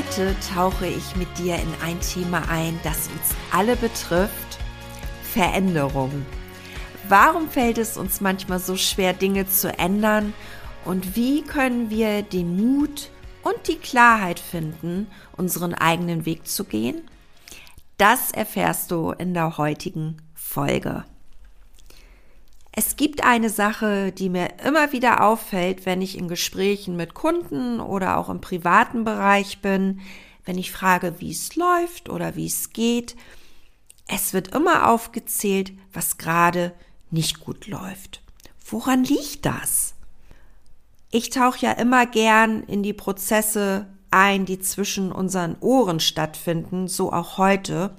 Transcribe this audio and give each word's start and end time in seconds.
Heute 0.00 0.34
tauche 0.54 0.86
ich 0.86 1.14
mit 1.16 1.28
dir 1.36 1.56
in 1.56 1.74
ein 1.84 2.00
Thema 2.00 2.48
ein, 2.48 2.80
das 2.82 3.08
uns 3.08 3.36
alle 3.52 3.76
betrifft, 3.76 4.58
Veränderung. 5.22 6.24
Warum 7.06 7.50
fällt 7.50 7.76
es 7.76 7.98
uns 7.98 8.22
manchmal 8.22 8.60
so 8.60 8.76
schwer, 8.76 9.12
Dinge 9.12 9.46
zu 9.46 9.78
ändern? 9.78 10.32
Und 10.86 11.16
wie 11.16 11.42
können 11.42 11.90
wir 11.90 12.22
den 12.22 12.56
Mut 12.56 13.10
und 13.42 13.68
die 13.68 13.76
Klarheit 13.76 14.40
finden, 14.40 15.06
unseren 15.36 15.74
eigenen 15.74 16.24
Weg 16.24 16.46
zu 16.48 16.64
gehen? 16.64 17.02
Das 17.98 18.30
erfährst 18.30 18.90
du 18.92 19.10
in 19.10 19.34
der 19.34 19.58
heutigen 19.58 20.16
Folge. 20.34 21.04
Es 22.72 22.96
gibt 22.96 23.24
eine 23.24 23.50
Sache, 23.50 24.12
die 24.12 24.28
mir 24.28 24.48
immer 24.64 24.92
wieder 24.92 25.24
auffällt, 25.24 25.86
wenn 25.86 26.02
ich 26.02 26.16
in 26.16 26.28
Gesprächen 26.28 26.96
mit 26.96 27.14
Kunden 27.14 27.80
oder 27.80 28.16
auch 28.16 28.28
im 28.28 28.40
privaten 28.40 29.04
Bereich 29.04 29.60
bin, 29.60 30.00
wenn 30.44 30.56
ich 30.56 30.70
frage, 30.70 31.16
wie 31.18 31.32
es 31.32 31.56
läuft 31.56 32.08
oder 32.08 32.36
wie 32.36 32.46
es 32.46 32.72
geht. 32.72 33.16
Es 34.06 34.32
wird 34.32 34.54
immer 34.54 34.88
aufgezählt, 34.88 35.72
was 35.92 36.16
gerade 36.16 36.72
nicht 37.10 37.40
gut 37.40 37.66
läuft. 37.66 38.22
Woran 38.64 39.02
liegt 39.02 39.46
das? 39.46 39.94
Ich 41.10 41.30
tauche 41.30 41.66
ja 41.66 41.72
immer 41.72 42.06
gern 42.06 42.62
in 42.62 42.84
die 42.84 42.92
Prozesse 42.92 43.88
ein, 44.12 44.46
die 44.46 44.60
zwischen 44.60 45.10
unseren 45.10 45.56
Ohren 45.60 45.98
stattfinden, 45.98 46.86
so 46.86 47.12
auch 47.12 47.36
heute. 47.36 47.96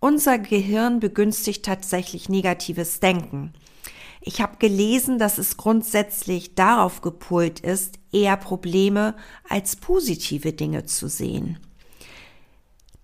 Unser 0.00 0.38
Gehirn 0.38 1.00
begünstigt 1.00 1.64
tatsächlich 1.64 2.28
negatives 2.30 3.00
Denken. 3.00 3.52
Ich 4.28 4.40
habe 4.40 4.56
gelesen, 4.58 5.20
dass 5.20 5.38
es 5.38 5.56
grundsätzlich 5.56 6.56
darauf 6.56 7.00
gepolt 7.00 7.60
ist, 7.60 8.00
eher 8.10 8.36
Probleme 8.36 9.14
als 9.48 9.76
positive 9.76 10.52
Dinge 10.52 10.84
zu 10.84 11.08
sehen. 11.08 11.60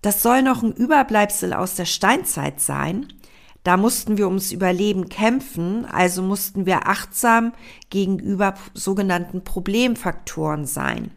Das 0.01 0.21
soll 0.21 0.41
noch 0.41 0.63
ein 0.63 0.73
Überbleibsel 0.73 1.53
aus 1.53 1.75
der 1.75 1.85
Steinzeit 1.85 2.59
sein. 2.59 3.07
Da 3.63 3.77
mussten 3.77 4.17
wir 4.17 4.27
ums 4.27 4.51
Überleben 4.51 5.07
kämpfen, 5.07 5.85
also 5.85 6.21
mussten 6.21 6.65
wir 6.65 6.89
achtsam 6.89 7.53
gegenüber 7.89 8.55
sogenannten 8.73 9.45
Problemfaktoren 9.45 10.65
sein. 10.65 11.11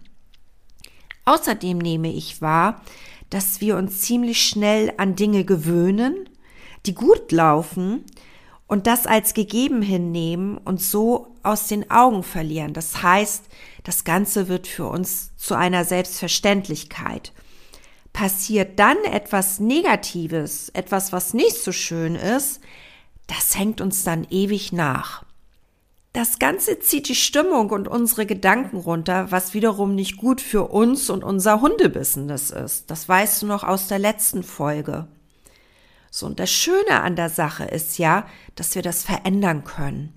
Außerdem 1.25 1.79
nehme 1.79 2.13
ich 2.13 2.41
wahr, 2.41 2.81
dass 3.29 3.61
wir 3.61 3.77
uns 3.77 4.03
ziemlich 4.03 4.41
schnell 4.41 4.93
an 4.99 5.17
Dinge 5.17 5.45
gewöhnen, 5.45 6.29
die 6.87 6.95
gut 6.95 7.33
laufen 7.33 8.05
und 8.67 8.87
das 8.87 9.07
als 9.07 9.35
gegeben 9.35 9.83
hinnehmen 9.83 10.59
und 10.59 10.81
so 10.81 11.35
aus 11.43 11.69
den 11.69 11.91
Augen 11.91 12.23
verlieren. 12.23 12.73
Das 12.73 13.03
heißt, 13.03 13.45
das 13.85 14.05
Ganze 14.05 14.49
wird 14.49 14.67
für 14.67 14.87
uns 14.87 15.31
zu 15.37 15.55
einer 15.55 15.85
Selbstverständlichkeit. 15.85 17.33
Passiert 18.13 18.79
dann 18.79 18.97
etwas 19.05 19.61
Negatives, 19.61 20.71
etwas, 20.71 21.13
was 21.13 21.35
nicht 21.35 21.57
so 21.57 21.71
schön 21.71 22.17
ist, 22.17 22.61
das 23.27 23.57
hängt 23.59 23.81
uns 23.81 24.05
dann 24.05 24.27
ewig 24.31 24.73
nach. 24.73 25.25
Das 26.13 26.39
Ganze 26.39 26.81
zieht 26.81 27.09
die 27.09 27.15
Stimmung 27.15 27.71
und 27.71 27.89
unsere 27.89 28.25
Gedanken 28.25 28.79
runter, 28.79 29.31
was 29.31 29.53
wiederum 29.53 29.95
nicht 29.95 30.17
gut 30.17 30.41
für 30.41 30.69
uns 30.69 31.11
und 31.11 31.23
unser 31.23 31.61
Hundebusiness 31.61 32.51
ist. 32.51 32.91
Das 32.91 33.07
weißt 33.07 33.43
du 33.43 33.47
noch 33.47 33.65
aus 33.65 33.89
der 33.89 33.99
letzten 33.99 34.43
Folge. 34.43 35.09
So, 36.17 36.25
und 36.25 36.41
das 36.41 36.51
Schöne 36.51 37.03
an 37.03 37.15
der 37.15 37.29
Sache 37.29 37.65
ist 37.65 37.99
ja, 37.99 38.27
dass 38.55 38.75
wir 38.75 38.81
das 38.81 39.05
verändern 39.05 39.65
können. 39.65 40.15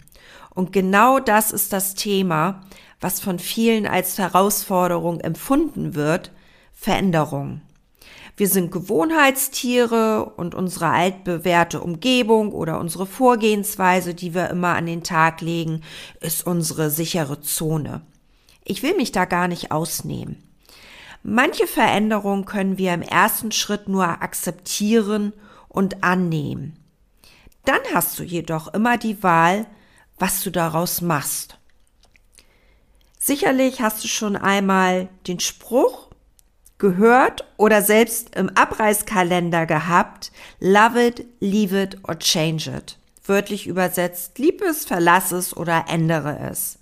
Und 0.56 0.72
genau 0.72 1.20
das 1.20 1.52
ist 1.52 1.74
das 1.74 1.94
Thema, 1.94 2.62
was 3.02 3.20
von 3.20 3.38
vielen 3.38 3.86
als 3.86 4.18
Herausforderung 4.18 5.20
empfunden 5.20 5.96
wird, 5.96 6.32
Veränderung. 6.72 7.60
Wir 8.38 8.48
sind 8.48 8.72
Gewohnheitstiere 8.72 10.24
und 10.38 10.56
unsere 10.56 10.88
altbewährte 10.88 11.82
Umgebung 11.82 12.54
oder 12.54 12.80
unsere 12.80 13.06
Vorgehensweise, 13.06 14.14
die 14.14 14.34
wir 14.34 14.50
immer 14.52 14.76
an 14.76 14.86
den 14.86 15.04
Tag 15.04 15.42
legen, 15.42 15.81
ist 16.22 16.48
unsere 16.48 16.92
sichere 16.92 17.42
Zone. 17.42 18.04
Ich 18.64 18.84
will 18.84 18.96
mich 18.96 19.12
da 19.12 19.26
gar 19.26 19.50
nicht 19.50 19.74
ausnehmen. 19.74 20.42
Manche 21.24 21.68
Veränderungen 21.68 22.46
können 22.46 22.78
wir 22.78 22.94
im 22.94 23.02
ersten 23.02 23.52
Schritt 23.52 23.90
nur 23.90 24.08
akzeptieren 24.08 25.34
und 25.69 26.03
annehmen. 26.03 26.78
Dann 27.66 27.80
hast 27.94 28.19
du 28.19 28.24
jedoch 28.24 28.74
immer 28.74 28.97
die 28.97 29.24
Wahl, 29.24 29.68
was 30.18 30.44
du 30.44 30.50
daraus 30.52 31.02
machst. 31.02 31.57
Sicherlich 33.18 33.81
hast 33.81 34.03
du 34.03 34.07
schon 34.07 34.35
einmal 34.35 35.09
den 35.28 35.40
Spruch 35.40 36.09
gehört 36.78 37.46
oder 37.57 37.81
selbst 37.81 38.35
im 38.35 38.50
Abreißkalender 38.50 39.66
gehabt, 39.66 40.31
love 40.59 41.06
it, 41.06 41.25
leave 41.40 41.80
it 41.80 41.97
or 42.07 42.18
change 42.18 42.72
it. 42.72 42.97
Wörtlich 43.25 43.68
übersetzt, 43.68 44.40
lieb 44.40 44.62
es, 44.62 44.86
verlass 44.86 45.31
es 45.31 45.56
oder 45.56 45.86
ändere 45.90 46.40
es. 46.50 46.80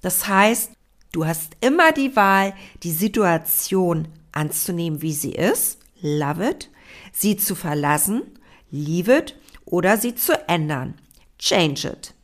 Das 0.00 0.26
heißt, 0.28 0.70
du 1.12 1.26
hast 1.26 1.56
immer 1.60 1.92
die 1.92 2.16
Wahl, 2.16 2.54
die 2.82 2.92
Situation 2.92 4.08
anzunehmen, 4.32 5.02
wie 5.02 5.12
sie 5.12 5.32
ist, 5.32 5.80
love 6.00 6.48
it, 6.48 6.70
sie 7.14 7.36
zu 7.36 7.54
verlassen, 7.54 8.22
leave 8.70 9.16
it, 9.16 9.36
oder 9.64 9.96
sie 9.96 10.14
zu 10.14 10.32
ändern, 10.48 10.94
change 11.38 11.88
it. 11.88 12.14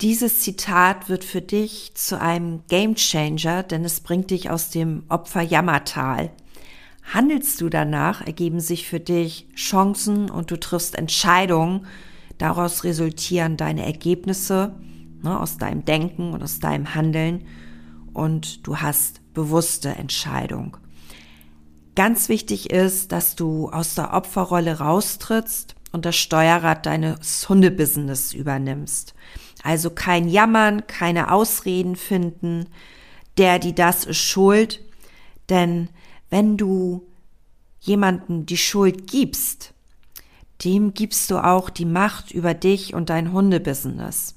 Dieses 0.00 0.40
Zitat 0.40 1.08
wird 1.08 1.24
für 1.24 1.40
dich 1.40 1.94
zu 1.94 2.20
einem 2.20 2.62
Gamechanger, 2.68 3.62
denn 3.62 3.84
es 3.84 4.00
bringt 4.00 4.30
dich 4.30 4.50
aus 4.50 4.70
dem 4.70 5.04
Opferjammertal. 5.08 6.30
Handelst 7.02 7.60
du 7.60 7.68
danach, 7.68 8.20
ergeben 8.26 8.60
sich 8.60 8.86
für 8.86 9.00
dich 9.00 9.46
Chancen 9.54 10.28
und 10.28 10.50
du 10.50 10.58
triffst 10.58 10.96
Entscheidungen. 10.96 11.86
Daraus 12.36 12.84
resultieren 12.84 13.56
deine 13.56 13.86
Ergebnisse 13.86 14.74
ne, 15.22 15.40
aus 15.40 15.56
deinem 15.56 15.84
Denken 15.84 16.32
und 16.32 16.42
aus 16.42 16.58
deinem 16.58 16.94
Handeln 16.94 17.46
und 18.12 18.66
du 18.66 18.78
hast 18.78 19.20
bewusste 19.34 19.90
Entscheidung. 19.90 20.76
Ganz 21.96 22.28
wichtig 22.28 22.70
ist, 22.70 23.10
dass 23.10 23.36
du 23.36 23.70
aus 23.70 23.94
der 23.94 24.12
Opferrolle 24.12 24.80
raustrittst 24.80 25.74
und 25.92 26.04
das 26.04 26.14
Steuerrad 26.14 26.84
deines 26.84 27.48
Hundebusiness 27.48 28.34
übernimmst. 28.34 29.14
Also 29.62 29.88
kein 29.88 30.28
Jammern, 30.28 30.86
keine 30.86 31.32
Ausreden 31.32 31.96
finden, 31.96 32.66
der, 33.38 33.58
die 33.58 33.74
das 33.74 34.04
ist 34.04 34.18
schuld, 34.18 34.84
denn 35.48 35.88
wenn 36.28 36.58
du 36.58 37.06
jemanden 37.80 38.44
die 38.44 38.58
Schuld 38.58 39.10
gibst, 39.10 39.72
dem 40.64 40.92
gibst 40.92 41.30
du 41.30 41.38
auch 41.42 41.70
die 41.70 41.86
Macht 41.86 42.30
über 42.30 42.52
dich 42.52 42.92
und 42.92 43.08
dein 43.08 43.32
Hundebusiness. 43.32 44.34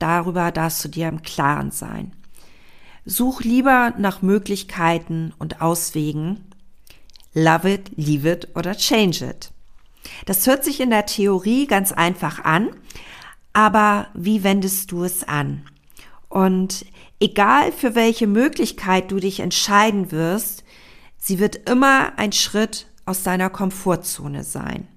Darüber 0.00 0.50
darfst 0.50 0.84
du 0.84 0.88
dir 0.88 1.06
im 1.06 1.22
Klaren 1.22 1.70
sein. 1.70 2.12
Such 3.04 3.42
lieber 3.42 3.94
nach 3.98 4.20
Möglichkeiten 4.20 5.32
und 5.38 5.62
Auswegen, 5.62 6.44
Love 7.38 7.70
it, 7.70 7.90
leave 7.96 8.26
it 8.26 8.48
oder 8.56 8.74
change 8.74 9.22
it. 9.22 9.50
Das 10.24 10.46
hört 10.46 10.64
sich 10.64 10.80
in 10.80 10.88
der 10.88 11.04
Theorie 11.04 11.66
ganz 11.66 11.92
einfach 11.92 12.42
an, 12.42 12.70
aber 13.52 14.08
wie 14.14 14.42
wendest 14.42 14.90
du 14.90 15.04
es 15.04 15.22
an? 15.22 15.66
Und 16.30 16.86
egal 17.20 17.72
für 17.72 17.94
welche 17.94 18.26
Möglichkeit 18.26 19.10
du 19.10 19.20
dich 19.20 19.40
entscheiden 19.40 20.12
wirst, 20.12 20.64
sie 21.18 21.38
wird 21.38 21.68
immer 21.68 22.18
ein 22.18 22.32
Schritt 22.32 22.86
aus 23.04 23.22
deiner 23.22 23.50
Komfortzone 23.50 24.42
sein. 24.42 24.88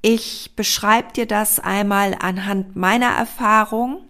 Ich 0.00 0.52
beschreibe 0.56 1.12
dir 1.12 1.26
das 1.26 1.60
einmal 1.60 2.16
anhand 2.18 2.76
meiner 2.76 3.10
Erfahrung. 3.10 4.08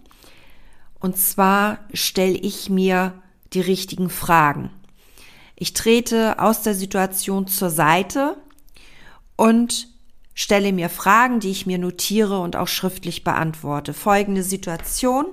Und 1.01 1.17
zwar 1.17 1.79
stelle 1.93 2.37
ich 2.37 2.69
mir 2.69 3.21
die 3.51 3.61
richtigen 3.61 4.09
Fragen. 4.09 4.69
Ich 5.55 5.73
trete 5.73 6.39
aus 6.39 6.61
der 6.61 6.75
Situation 6.75 7.47
zur 7.47 7.69
Seite 7.69 8.37
und 9.35 9.87
stelle 10.33 10.73
mir 10.73 10.89
Fragen, 10.89 11.39
die 11.39 11.51
ich 11.51 11.65
mir 11.65 11.77
notiere 11.77 12.39
und 12.39 12.55
auch 12.55 12.67
schriftlich 12.67 13.23
beantworte. 13.23 13.93
Folgende 13.93 14.43
Situation. 14.43 15.27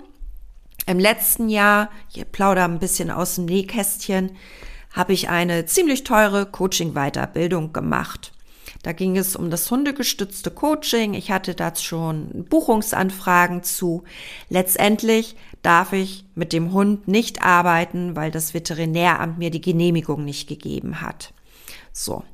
Im 0.86 0.98
letzten 0.98 1.48
Jahr, 1.48 1.90
ich 2.12 2.30
plaudere 2.30 2.64
ein 2.64 2.78
bisschen 2.78 3.10
aus 3.10 3.34
dem 3.34 3.46
Nähkästchen, 3.46 4.36
habe 4.92 5.12
ich 5.12 5.28
eine 5.28 5.66
ziemlich 5.66 6.04
teure 6.04 6.46
Coaching-Weiterbildung 6.46 7.72
gemacht. 7.72 8.32
Da 8.82 8.92
ging 8.92 9.16
es 9.16 9.36
um 9.36 9.50
das 9.50 9.70
hundegestützte 9.70 10.50
Coaching. 10.50 11.14
Ich 11.14 11.30
hatte 11.30 11.54
da 11.54 11.74
schon 11.76 12.46
Buchungsanfragen 12.48 13.62
zu. 13.62 14.02
Letztendlich 14.48 15.36
darf 15.62 15.92
ich 15.92 16.24
mit 16.34 16.52
dem 16.52 16.72
Hund 16.72 17.08
nicht 17.08 17.42
arbeiten, 17.42 18.16
weil 18.16 18.30
das 18.30 18.52
Veterinäramt 18.52 19.38
mir 19.38 19.50
die 19.50 19.60
Genehmigung 19.60 20.24
nicht 20.24 20.48
gegeben 20.48 21.00
hat. 21.00 21.32
So, 21.92 22.24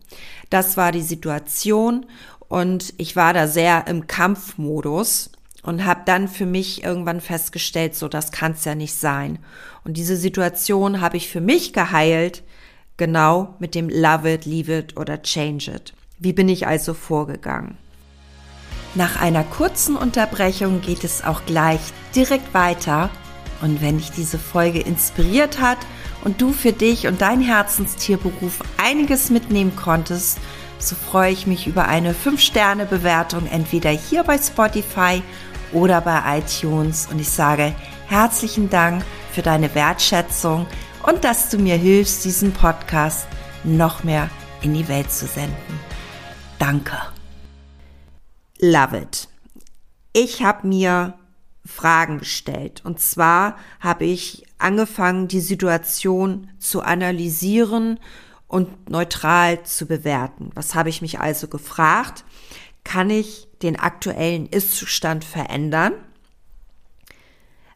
das 0.50 0.76
war 0.76 0.92
die 0.92 1.02
Situation 1.02 2.06
und 2.48 2.94
ich 2.96 3.16
war 3.16 3.34
da 3.34 3.46
sehr 3.46 3.86
im 3.86 4.06
Kampfmodus 4.06 5.30
und 5.62 5.84
habe 5.84 6.02
dann 6.06 6.28
für 6.28 6.46
mich 6.46 6.82
irgendwann 6.84 7.20
festgestellt, 7.20 7.94
so 7.94 8.08
das 8.08 8.32
kann 8.32 8.52
es 8.52 8.64
ja 8.64 8.75
nicht 8.75 8.94
sein. 8.94 9.38
Und 9.84 9.96
diese 9.96 10.16
Situation 10.16 11.00
habe 11.00 11.16
ich 11.16 11.28
für 11.28 11.40
mich 11.40 11.72
geheilt, 11.72 12.42
genau 12.96 13.54
mit 13.58 13.75
dem 13.75 13.88
Love 13.88 14.32
it, 14.32 14.46
Leave 14.46 14.78
it 14.78 14.96
oder 14.96 15.20
Change 15.22 15.72
it. 15.72 15.92
Wie 16.19 16.32
bin 16.32 16.48
ich 16.48 16.66
also 16.66 16.94
vorgegangen? 16.94 17.76
Nach 18.94 19.20
einer 19.20 19.44
kurzen 19.44 19.96
Unterbrechung 19.96 20.81
geht 20.81 21.05
es 21.05 21.23
auch 21.23 21.44
gleich 21.46 21.81
direkt 22.14 22.55
weiter. 22.55 23.11
Und 23.61 23.82
wenn 23.82 23.99
dich 23.99 24.11
diese 24.11 24.38
Folge 24.38 24.81
inspiriert 24.81 25.61
hat 25.61 25.79
und 26.25 26.40
du 26.40 26.52
für 26.52 26.73
dich 26.73 27.06
und 27.06 27.20
dein 27.20 27.40
Herzenstierberuf 27.40 28.61
einiges 28.76 29.31
mitnehmen 29.31 29.75
konntest, 29.75 30.38
so 30.79 30.94
freue 30.94 31.32
ich 31.32 31.46
mich 31.46 31.67
über 31.67 31.88
eine 31.88 32.14
5-Sterne-Bewertung 32.14 33.46
entweder 33.46 33.90
hier 33.90 34.23
bei 34.23 34.38
Spotify 34.38 35.23
oder 35.73 36.00
bei 36.00 36.38
iTunes. 36.38 37.08
Und 37.11 37.20
ich 37.20 37.31
sage 37.31 37.75
herzlichen 38.06 38.70
Dank 38.70 39.05
für 39.32 39.43
deine 39.43 39.75
Wertschätzung 39.75 40.67
und 41.02 41.25
dass 41.25 41.50
du 41.50 41.58
mir 41.58 41.76
hilfst, 41.76 42.25
diesen 42.25 42.52
Podcast 42.52 43.26
noch 43.64 44.05
mehr 44.05 44.31
in 44.62 44.75
die 44.75 44.88
Welt 44.88 45.11
zu 45.11 45.26
senden. 45.26 45.81
Danke. 46.58 47.18
Love 48.60 48.99
it. 48.99 49.28
Ich 50.12 50.43
habe 50.43 50.66
mir 50.66 51.14
Fragen 51.64 52.19
gestellt. 52.19 52.82
Und 52.84 52.99
zwar 53.00 53.56
habe 53.78 54.05
ich 54.05 54.46
angefangen, 54.58 55.28
die 55.28 55.40
Situation 55.40 56.50
zu 56.58 56.82
analysieren 56.82 58.00
und 58.49 58.90
neutral 58.90 59.62
zu 59.62 59.87
bewerten. 59.87 60.50
Was 60.55 60.75
habe 60.75 60.88
ich 60.88 61.02
mich 61.02 61.20
also 61.20 61.46
gefragt? 61.46 62.25
Kann 62.82 63.10
ich 63.10 63.46
den 63.62 63.78
aktuellen 63.78 64.46
Ist-Zustand 64.46 65.25
verändern? 65.25 65.93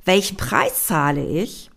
Welchen 0.04 0.36
Preis 0.36 0.86
zahle 0.86 1.24
ich, 1.24 1.70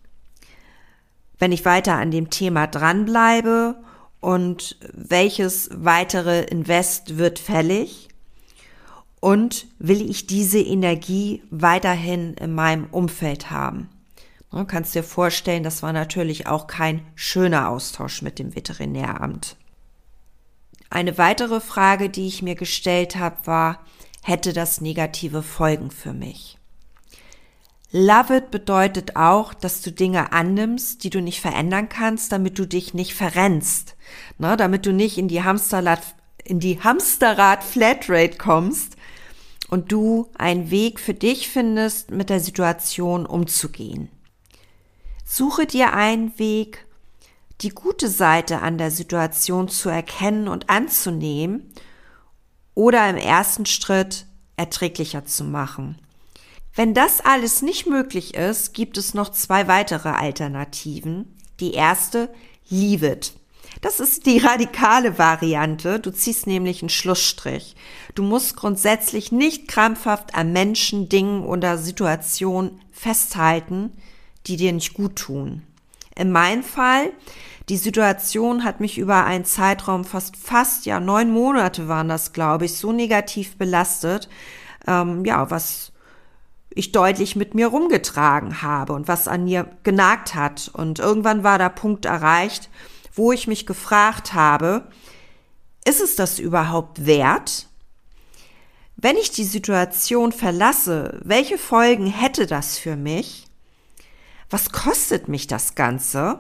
wenn 1.37 1.51
ich 1.51 1.65
weiter 1.65 1.95
an 1.95 2.09
dem 2.09 2.31
Thema 2.31 2.65
dranbleibe 2.65 3.75
und 4.19 4.77
welches 4.93 5.69
weitere 5.71 6.43
Invest 6.45 7.17
wird 7.17 7.37
fällig? 7.37 8.07
Und 9.25 9.65
will 9.79 10.07
ich 10.07 10.27
diese 10.27 10.59
Energie 10.59 11.41
weiterhin 11.49 12.35
in 12.35 12.53
meinem 12.53 12.85
Umfeld 12.91 13.49
haben? 13.49 13.89
Du 14.51 14.63
kannst 14.65 14.93
dir 14.93 15.01
vorstellen, 15.01 15.63
das 15.63 15.81
war 15.81 15.93
natürlich 15.93 16.45
auch 16.45 16.67
kein 16.67 17.01
schöner 17.15 17.69
Austausch 17.69 18.21
mit 18.21 18.37
dem 18.37 18.55
Veterinäramt. 18.55 19.55
Eine 20.91 21.17
weitere 21.17 21.59
Frage, 21.59 22.11
die 22.11 22.27
ich 22.27 22.43
mir 22.43 22.53
gestellt 22.53 23.15
habe, 23.15 23.37
war, 23.45 23.79
hätte 24.21 24.53
das 24.53 24.79
negative 24.79 25.41
Folgen 25.41 25.89
für 25.89 26.13
mich? 26.13 26.59
Love 27.91 28.37
it 28.37 28.51
bedeutet 28.51 29.15
auch, 29.15 29.55
dass 29.55 29.81
du 29.81 29.91
Dinge 29.91 30.33
annimmst, 30.33 31.03
die 31.03 31.09
du 31.09 31.19
nicht 31.19 31.41
verändern 31.41 31.89
kannst, 31.89 32.31
damit 32.31 32.59
du 32.59 32.67
dich 32.67 32.93
nicht 32.93 33.15
verrennst, 33.15 33.95
ne, 34.37 34.55
damit 34.55 34.85
du 34.85 34.93
nicht 34.93 35.17
in 35.17 35.27
die 35.27 35.43
Hamsterrad, 35.43 36.03
in 36.43 36.59
die 36.59 36.79
Hamsterrad 36.79 37.63
Flatrate 37.63 38.37
kommst 38.37 38.94
und 39.69 39.91
du 39.91 40.29
einen 40.37 40.69
Weg 40.71 40.99
für 40.99 41.13
dich 41.13 41.49
findest, 41.49 42.11
mit 42.11 42.29
der 42.29 42.39
Situation 42.39 43.25
umzugehen. 43.25 44.09
Suche 45.25 45.65
dir 45.65 45.93
einen 45.93 46.37
Weg, 46.37 46.85
die 47.61 47.69
gute 47.69 48.09
Seite 48.09 48.61
an 48.61 48.77
der 48.77 48.91
Situation 48.91 49.69
zu 49.69 49.89
erkennen 49.89 50.47
und 50.47 50.69
anzunehmen 50.69 51.73
oder 52.73 53.09
im 53.09 53.17
ersten 53.17 53.65
Schritt 53.65 54.25
erträglicher 54.57 55.25
zu 55.25 55.43
machen. 55.43 55.99
Wenn 56.75 56.93
das 56.93 57.21
alles 57.21 57.61
nicht 57.61 57.87
möglich 57.87 58.33
ist, 58.33 58.73
gibt 58.73 58.97
es 58.97 59.13
noch 59.13 59.29
zwei 59.29 59.67
weitere 59.67 60.09
Alternativen. 60.09 61.37
Die 61.61 61.73
erste, 61.73 62.29
leave 62.69 63.07
it. 63.07 63.33
Das 63.81 63.99
ist 63.99 64.25
die 64.25 64.39
radikale 64.39 65.17
Variante. 65.17 65.99
Du 65.99 66.11
ziehst 66.11 66.47
nämlich 66.47 66.81
einen 66.81 66.89
Schlussstrich. 66.89 67.75
Du 68.15 68.23
musst 68.23 68.55
grundsätzlich 68.55 69.31
nicht 69.31 69.67
krampfhaft 69.67 70.35
an 70.35 70.53
Menschen, 70.53 71.09
Dingen 71.09 71.43
oder 71.43 71.77
Situationen 71.77 72.79
festhalten, 72.91 73.91
die 74.47 74.57
dir 74.57 74.73
nicht 74.73 74.93
gut 74.93 75.15
tun. 75.15 75.63
In 76.15 76.31
meinem 76.31 76.63
Fall, 76.63 77.11
die 77.69 77.77
Situation 77.77 78.63
hat 78.63 78.79
mich 78.79 78.97
über 78.97 79.25
einen 79.25 79.45
Zeitraum 79.45 80.05
fast, 80.05 80.37
fast, 80.37 80.85
ja, 80.85 80.99
neun 80.99 81.31
Monate 81.31 81.87
waren 81.87 82.07
das, 82.07 82.31
glaube 82.31 82.65
ich, 82.65 82.77
so 82.77 82.91
negativ 82.91 83.57
belastet, 83.57 84.29
ähm, 84.87 85.25
ja, 85.25 85.49
was 85.49 85.91
ich 86.69 86.91
deutlich 86.91 87.35
mit 87.35 87.55
mir 87.55 87.67
rumgetragen 87.67 88.61
habe 88.61 88.93
und 88.93 89.07
was 89.07 89.27
an 89.27 89.45
mir 89.45 89.67
genagt 89.83 90.35
hat. 90.35 90.69
Und 90.73 90.99
irgendwann 90.99 91.43
war 91.43 91.57
der 91.57 91.69
Punkt 91.69 92.05
erreicht, 92.05 92.69
wo 93.15 93.31
ich 93.31 93.47
mich 93.47 93.65
gefragt 93.65 94.33
habe, 94.33 94.87
ist 95.85 96.01
es 96.01 96.15
das 96.15 96.39
überhaupt 96.39 97.05
wert? 97.05 97.67
Wenn 98.97 99.17
ich 99.17 99.31
die 99.31 99.43
Situation 99.43 100.31
verlasse, 100.31 101.19
welche 101.23 101.57
Folgen 101.57 102.07
hätte 102.07 102.47
das 102.47 102.77
für 102.77 102.95
mich? 102.95 103.45
Was 104.49 104.71
kostet 104.71 105.27
mich 105.27 105.47
das 105.47 105.75
Ganze? 105.75 106.39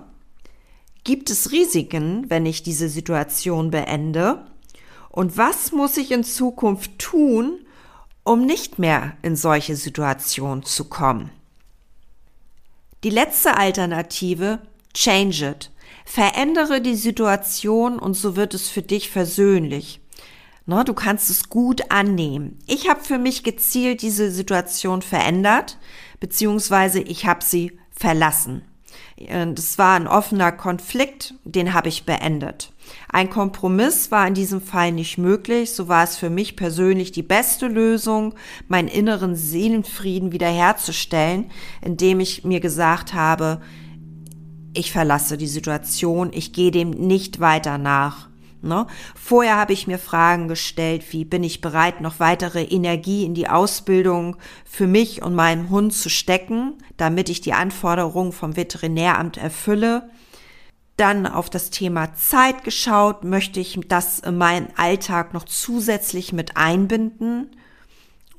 Gibt 1.03 1.29
es 1.29 1.51
Risiken, 1.51 2.29
wenn 2.29 2.45
ich 2.45 2.63
diese 2.63 2.89
Situation 2.89 3.71
beende? 3.71 4.45
Und 5.09 5.37
was 5.37 5.71
muss 5.71 5.97
ich 5.97 6.11
in 6.11 6.23
Zukunft 6.23 6.97
tun, 6.97 7.59
um 8.23 8.45
nicht 8.45 8.79
mehr 8.79 9.15
in 9.21 9.35
solche 9.35 9.75
Situationen 9.75 10.63
zu 10.63 10.85
kommen? 10.85 11.29
Die 13.03 13.11
letzte 13.11 13.55
Alternative, 13.57 14.59
change 14.93 15.45
it. 15.47 15.71
Verändere 16.05 16.81
die 16.81 16.95
Situation 16.95 17.99
und 17.99 18.13
so 18.13 18.35
wird 18.35 18.53
es 18.53 18.69
für 18.69 18.83
dich 18.83 19.09
versöhnlich. 19.09 19.99
Ne, 20.67 20.83
du 20.85 20.93
kannst 20.93 21.29
es 21.29 21.49
gut 21.49 21.91
annehmen. 21.91 22.57
Ich 22.67 22.89
habe 22.89 23.03
für 23.03 23.17
mich 23.17 23.43
gezielt 23.43 24.01
diese 24.01 24.31
Situation 24.31 25.01
verändert, 25.01 25.77
beziehungsweise 26.19 27.01
ich 27.01 27.27
habe 27.27 27.43
sie 27.43 27.77
verlassen. 27.91 28.63
Das 29.17 29.77
war 29.77 29.95
ein 29.95 30.07
offener 30.07 30.51
Konflikt, 30.51 31.35
den 31.43 31.73
habe 31.73 31.87
ich 31.89 32.05
beendet. 32.05 32.73
Ein 33.09 33.29
Kompromiss 33.29 34.11
war 34.11 34.27
in 34.27 34.33
diesem 34.33 34.61
Fall 34.61 34.91
nicht 34.91 35.17
möglich, 35.17 35.71
so 35.71 35.87
war 35.87 36.03
es 36.03 36.17
für 36.17 36.29
mich 36.29 36.55
persönlich 36.55 37.11
die 37.11 37.23
beste 37.23 37.67
Lösung, 37.67 38.35
meinen 38.67 38.87
inneren 38.87 39.35
Seelenfrieden 39.35 40.31
wiederherzustellen, 40.31 41.49
indem 41.81 42.19
ich 42.19 42.43
mir 42.43 42.59
gesagt 42.59 43.13
habe, 43.13 43.61
ich 44.77 44.91
verlasse 44.91 45.37
die 45.37 45.47
Situation, 45.47 46.31
ich 46.33 46.53
gehe 46.53 46.71
dem 46.71 46.91
nicht 46.91 47.39
weiter 47.39 47.77
nach. 47.77 48.29
Ne? 48.61 48.87
Vorher 49.13 49.57
habe 49.57 49.73
ich 49.73 49.85
mir 49.85 49.99
Fragen 49.99 50.47
gestellt, 50.47 51.03
wie 51.11 51.23
bin 51.23 51.43
ich 51.43 51.61
bereit, 51.61 52.01
noch 52.01 52.19
weitere 52.19 52.63
Energie 52.63 53.23
in 53.23 53.35
die 53.35 53.47
Ausbildung 53.47 54.37
für 54.65 54.87
mich 54.87 55.21
und 55.21 55.35
meinen 55.35 55.69
Hund 55.69 55.93
zu 55.93 56.09
stecken, 56.09 56.73
damit 56.97 57.29
ich 57.29 57.41
die 57.41 57.53
Anforderungen 57.53 58.31
vom 58.31 58.55
Veterinäramt 58.55 59.37
erfülle. 59.37 60.09
Dann 60.97 61.27
auf 61.27 61.49
das 61.49 61.69
Thema 61.69 62.15
Zeit 62.15 62.63
geschaut, 62.63 63.23
möchte 63.23 63.59
ich 63.59 63.79
das 63.87 64.19
in 64.19 64.37
meinen 64.37 64.69
Alltag 64.77 65.33
noch 65.33 65.43
zusätzlich 65.43 66.33
mit 66.33 66.57
einbinden? 66.57 67.51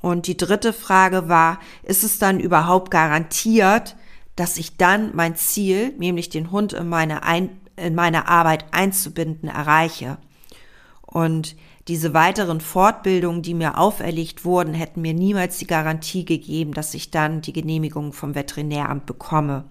Und 0.01 0.27
die 0.27 0.37
dritte 0.37 0.73
Frage 0.73 1.29
war, 1.29 1.59
ist 1.83 2.03
es 2.03 2.19
dann 2.19 2.39
überhaupt 2.39 2.91
garantiert, 2.91 3.95
dass 4.37 4.57
ich 4.57 4.77
dann 4.77 5.13
mein 5.13 5.35
Ziel, 5.35 5.93
nämlich 5.97 6.29
den 6.29 6.51
Hund 6.51 6.71
in 6.71 6.87
meine 6.87 7.23
Ein 7.23 7.49
in 7.77 7.95
meine 7.95 8.27
Arbeit 8.27 8.65
einzubinden, 8.71 9.49
erreiche. 9.49 10.17
Und 11.05 11.55
diese 11.87 12.13
weiteren 12.13 12.59
Fortbildungen, 12.59 13.43
die 13.43 13.53
mir 13.53 13.77
auferlegt 13.77 14.43
wurden, 14.43 14.73
hätten 14.73 15.01
mir 15.01 15.13
niemals 15.13 15.57
die 15.57 15.67
Garantie 15.67 16.25
gegeben, 16.25 16.73
dass 16.73 16.93
ich 16.93 17.11
dann 17.11 17.41
die 17.41 17.53
Genehmigung 17.53 18.11
vom 18.11 18.35
Veterinäramt 18.35 19.05
bekomme. 19.05 19.65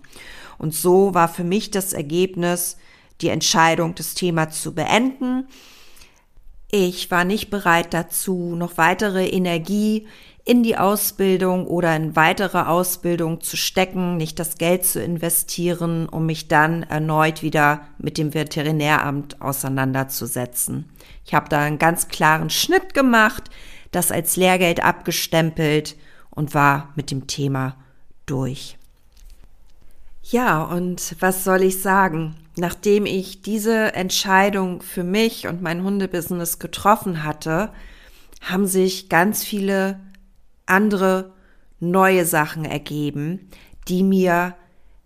Und 0.56 0.74
so 0.74 1.12
war 1.12 1.28
für 1.28 1.44
mich 1.44 1.70
das 1.70 1.92
Ergebnis, 1.92 2.78
die 3.20 3.28
Entscheidung, 3.28 3.94
das 3.94 4.14
Thema 4.14 4.48
zu 4.48 4.74
beenden. 4.74 5.46
Ich 6.70 7.10
war 7.10 7.24
nicht 7.24 7.50
bereit 7.50 7.92
dazu, 7.92 8.54
noch 8.56 8.78
weitere 8.78 9.26
Energie 9.26 10.06
in 10.46 10.62
die 10.62 10.78
Ausbildung 10.78 11.66
oder 11.66 11.94
in 11.96 12.14
weitere 12.14 12.60
Ausbildung 12.60 13.40
zu 13.40 13.56
stecken, 13.56 14.16
nicht 14.16 14.38
das 14.38 14.58
Geld 14.58 14.86
zu 14.86 15.02
investieren, 15.02 16.08
um 16.08 16.24
mich 16.24 16.46
dann 16.46 16.84
erneut 16.84 17.42
wieder 17.42 17.80
mit 17.98 18.16
dem 18.16 18.32
Veterinäramt 18.32 19.42
auseinanderzusetzen. 19.42 20.88
Ich 21.24 21.34
habe 21.34 21.48
da 21.48 21.58
einen 21.58 21.80
ganz 21.80 22.06
klaren 22.06 22.48
Schnitt 22.48 22.94
gemacht, 22.94 23.50
das 23.90 24.12
als 24.12 24.36
Lehrgeld 24.36 24.84
abgestempelt 24.84 25.96
und 26.30 26.54
war 26.54 26.90
mit 26.94 27.10
dem 27.10 27.26
Thema 27.26 27.76
durch. 28.24 28.78
Ja, 30.22 30.62
und 30.62 31.16
was 31.18 31.42
soll 31.42 31.62
ich 31.62 31.82
sagen? 31.82 32.36
Nachdem 32.56 33.04
ich 33.04 33.42
diese 33.42 33.94
Entscheidung 33.94 34.80
für 34.80 35.02
mich 35.02 35.48
und 35.48 35.60
mein 35.60 35.82
Hundebusiness 35.82 36.60
getroffen 36.60 37.24
hatte, 37.24 37.72
haben 38.42 38.66
sich 38.66 39.08
ganz 39.08 39.42
viele 39.42 39.98
andere 40.66 41.32
neue 41.80 42.24
Sachen 42.24 42.64
ergeben, 42.64 43.48
die 43.88 44.02
mir 44.02 44.56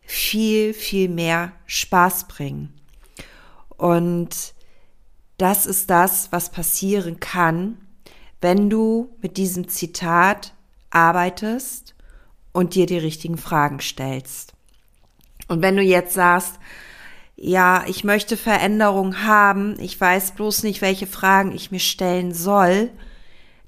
viel, 0.00 0.74
viel 0.74 1.08
mehr 1.08 1.52
Spaß 1.66 2.28
bringen. 2.28 2.72
Und 3.76 4.54
das 5.38 5.66
ist 5.66 5.88
das, 5.88 6.32
was 6.32 6.50
passieren 6.50 7.20
kann, 7.20 7.78
wenn 8.40 8.68
du 8.68 9.14
mit 9.22 9.36
diesem 9.36 9.68
Zitat 9.68 10.54
arbeitest 10.90 11.94
und 12.52 12.74
dir 12.74 12.86
die 12.86 12.98
richtigen 12.98 13.38
Fragen 13.38 13.80
stellst. 13.80 14.54
Und 15.48 15.62
wenn 15.62 15.76
du 15.76 15.82
jetzt 15.82 16.14
sagst, 16.14 16.58
ja, 17.36 17.84
ich 17.86 18.04
möchte 18.04 18.36
Veränderung 18.36 19.24
haben, 19.24 19.78
ich 19.80 19.98
weiß 19.98 20.32
bloß 20.32 20.62
nicht, 20.62 20.82
welche 20.82 21.06
Fragen 21.06 21.52
ich 21.52 21.70
mir 21.70 21.80
stellen 21.80 22.34
soll, 22.34 22.90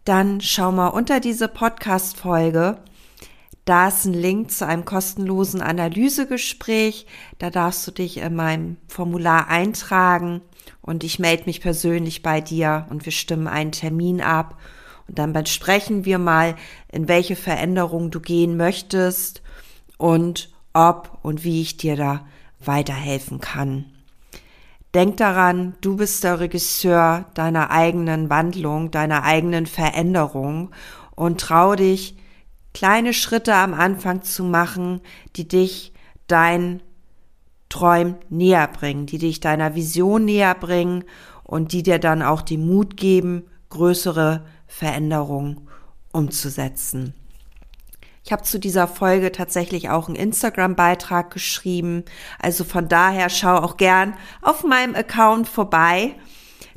dann 0.04 0.40
schau 0.40 0.72
mal 0.72 0.88
unter 0.88 1.20
diese 1.20 1.48
Podcast-Folge. 1.48 2.78
Da 3.64 3.88
ist 3.88 4.04
ein 4.04 4.14
Link 4.14 4.50
zu 4.50 4.66
einem 4.66 4.84
kostenlosen 4.84 5.62
Analysegespräch. 5.62 7.06
Da 7.38 7.50
darfst 7.50 7.86
du 7.86 7.92
dich 7.92 8.16
in 8.16 8.34
meinem 8.34 8.76
Formular 8.88 9.48
eintragen 9.48 10.40
und 10.80 11.04
ich 11.04 11.20
melde 11.20 11.44
mich 11.46 11.60
persönlich 11.60 12.22
bei 12.22 12.40
dir 12.40 12.86
und 12.90 13.04
wir 13.04 13.12
stimmen 13.12 13.46
einen 13.46 13.70
Termin 13.70 14.20
ab. 14.20 14.58
Und 15.06 15.18
dann 15.18 15.32
besprechen 15.32 16.04
wir 16.04 16.18
mal, 16.18 16.56
in 16.90 17.06
welche 17.06 17.36
Veränderung 17.36 18.10
du 18.10 18.20
gehen 18.20 18.56
möchtest 18.56 19.42
und 19.98 20.50
ob 20.72 21.18
und 21.22 21.44
wie 21.44 21.62
ich 21.62 21.76
dir 21.76 21.96
da 21.96 22.26
weiterhelfen 22.58 23.40
kann. 23.40 23.84
Denk 24.94 25.16
daran, 25.16 25.74
du 25.80 25.96
bist 25.96 26.22
der 26.22 26.38
Regisseur 26.40 27.24
deiner 27.34 27.70
eigenen 27.70 28.28
Wandlung, 28.28 28.90
deiner 28.90 29.22
eigenen 29.22 29.64
Veränderung 29.64 30.70
und 31.14 31.40
trau 31.40 31.74
dich, 31.74 32.16
kleine 32.74 33.14
Schritte 33.14 33.54
am 33.54 33.72
Anfang 33.72 34.22
zu 34.22 34.44
machen, 34.44 35.00
die 35.36 35.48
dich 35.48 35.94
dein 36.26 36.82
Träum 37.70 38.16
näher 38.28 38.68
bringen, 38.68 39.06
die 39.06 39.16
dich 39.16 39.40
deiner 39.40 39.74
Vision 39.74 40.26
näher 40.26 40.54
bringen 40.54 41.04
und 41.42 41.72
die 41.72 41.82
dir 41.82 41.98
dann 41.98 42.22
auch 42.22 42.42
die 42.42 42.58
Mut 42.58 42.98
geben, 42.98 43.44
größere 43.70 44.44
Veränderungen 44.66 45.68
umzusetzen. 46.12 47.14
Habe 48.32 48.42
zu 48.42 48.58
dieser 48.58 48.88
Folge 48.88 49.30
tatsächlich 49.30 49.90
auch 49.90 50.08
einen 50.08 50.16
Instagram-Beitrag 50.16 51.30
geschrieben. 51.30 52.04
Also 52.40 52.64
von 52.64 52.88
daher 52.88 53.28
schau 53.28 53.56
auch 53.56 53.76
gern 53.76 54.14
auf 54.40 54.64
meinem 54.64 54.94
Account 54.94 55.48
vorbei, 55.48 56.14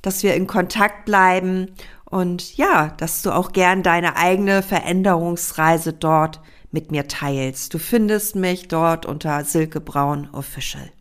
dass 0.02 0.22
wir 0.22 0.36
in 0.36 0.48
Kontakt 0.48 1.06
bleiben 1.06 1.72
und 2.06 2.56
ja, 2.58 2.94
dass 2.98 3.22
du 3.24 3.32
auch 3.32 3.52
gern 3.52 3.84
deine 3.84 4.16
eigene 4.16 4.62
Veränderungsreise 4.62 5.94
dort 5.94 6.40
mit 6.72 6.92
mir 6.92 7.08
teilst. 7.08 7.74
Du 7.74 7.80
findest 7.80 8.36
mich 8.36 8.68
dort 8.68 9.06
unter 9.06 9.44
Silke 9.44 9.82
Braun 9.82 10.30
Official. 10.32 10.92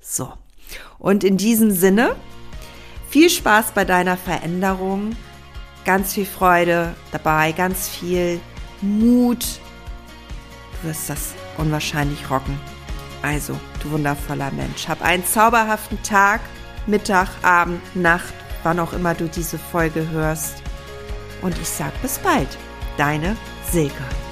So. 0.00 0.32
Und 0.98 1.24
in 1.24 1.36
diesem 1.36 1.70
Sinne, 1.72 2.14
viel 3.08 3.30
Spaß 3.30 3.72
bei 3.72 3.84
deiner 3.84 4.16
Veränderung, 4.16 5.16
ganz 5.84 6.14
viel 6.14 6.26
Freude 6.26 6.94
dabei, 7.12 7.52
ganz 7.52 7.88
viel 7.88 8.40
Mut, 8.82 9.60
wirst 10.86 11.10
das 11.10 11.34
unwahrscheinlich 11.58 12.30
rocken. 12.30 12.58
Also, 13.22 13.58
du 13.82 13.90
wundervoller 13.90 14.50
Mensch, 14.52 14.88
hab 14.88 15.02
einen 15.02 15.24
zauberhaften 15.24 16.02
Tag, 16.02 16.40
Mittag, 16.86 17.28
Abend, 17.42 17.80
Nacht, 17.94 18.32
wann 18.62 18.80
auch 18.80 18.92
immer 18.92 19.14
du 19.14 19.28
diese 19.28 19.58
Folge 19.58 20.08
hörst. 20.10 20.62
Und 21.42 21.58
ich 21.58 21.68
sag 21.68 22.00
bis 22.02 22.18
bald. 22.18 22.48
Deine 22.96 23.36
Silke. 23.70 24.25